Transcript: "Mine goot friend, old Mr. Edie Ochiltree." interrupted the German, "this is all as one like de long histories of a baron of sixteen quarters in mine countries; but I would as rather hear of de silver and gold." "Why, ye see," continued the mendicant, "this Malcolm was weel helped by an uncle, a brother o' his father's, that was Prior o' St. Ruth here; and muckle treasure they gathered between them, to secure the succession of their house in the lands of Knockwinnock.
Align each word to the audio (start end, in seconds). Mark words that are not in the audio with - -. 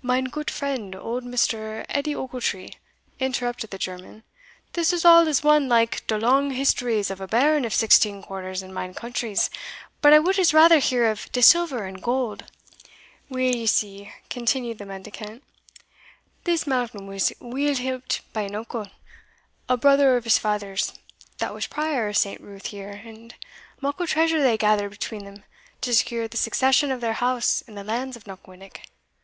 "Mine 0.00 0.26
goot 0.26 0.48
friend, 0.48 0.94
old 0.94 1.24
Mr. 1.24 1.84
Edie 1.88 2.14
Ochiltree." 2.14 2.74
interrupted 3.18 3.70
the 3.70 3.78
German, 3.78 4.22
"this 4.74 4.92
is 4.92 5.04
all 5.04 5.26
as 5.26 5.42
one 5.42 5.68
like 5.68 6.06
de 6.06 6.16
long 6.16 6.52
histories 6.52 7.10
of 7.10 7.20
a 7.20 7.26
baron 7.26 7.64
of 7.64 7.74
sixteen 7.74 8.22
quarters 8.22 8.62
in 8.62 8.72
mine 8.72 8.94
countries; 8.94 9.50
but 10.00 10.12
I 10.12 10.20
would 10.20 10.38
as 10.38 10.54
rather 10.54 10.78
hear 10.78 11.06
of 11.10 11.28
de 11.32 11.42
silver 11.42 11.84
and 11.84 12.00
gold." 12.00 12.44
"Why, 13.26 13.40
ye 13.40 13.66
see," 13.66 14.12
continued 14.30 14.78
the 14.78 14.86
mendicant, 14.86 15.42
"this 16.44 16.64
Malcolm 16.64 17.08
was 17.08 17.32
weel 17.40 17.74
helped 17.74 18.20
by 18.32 18.42
an 18.42 18.54
uncle, 18.54 18.86
a 19.68 19.76
brother 19.76 20.14
o' 20.14 20.20
his 20.20 20.38
father's, 20.38 20.92
that 21.38 21.52
was 21.52 21.66
Prior 21.66 22.06
o' 22.06 22.12
St. 22.12 22.40
Ruth 22.40 22.66
here; 22.66 23.02
and 23.04 23.34
muckle 23.80 24.06
treasure 24.06 24.40
they 24.40 24.56
gathered 24.56 24.90
between 24.92 25.24
them, 25.24 25.42
to 25.80 25.92
secure 25.92 26.28
the 26.28 26.36
succession 26.36 26.92
of 26.92 27.00
their 27.00 27.14
house 27.14 27.62
in 27.62 27.74
the 27.74 27.82
lands 27.82 28.16
of 28.16 28.28
Knockwinnock. 28.28 28.78